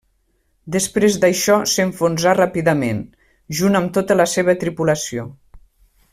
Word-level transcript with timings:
Després 0.75 1.17
d'això 1.25 1.57
s'enfonsà 1.73 2.33
ràpidament, 2.39 3.03
junt 3.61 3.81
amb 3.81 3.93
tota 3.99 4.19
la 4.23 4.27
seva 4.33 4.57
tripulació. 4.65 5.29